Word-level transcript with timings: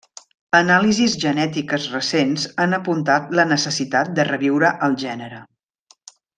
Anàlisis 0.59 1.17
genètiques 1.23 1.85
recents 1.91 2.47
han 2.65 2.75
apuntat 2.79 3.29
la 3.41 3.47
necessitat 3.53 4.13
de 4.21 4.27
reviure 4.33 4.75
el 4.89 5.01
gènere. 5.07 5.45